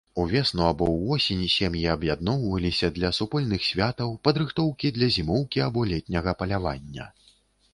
Увесну 0.21 0.63
або 0.69 0.85
ўвосень 0.91 1.43
сем'і 1.55 1.83
аб'ядноўваліся 1.95 2.89
для 2.95 3.11
супольных 3.19 3.67
святаў, 3.69 4.17
падрыхтоўкі 4.29 4.91
для 4.97 5.11
зімоўкі 5.17 5.63
або 5.67 5.85
летняга 5.93 6.31
палявання. 6.41 7.05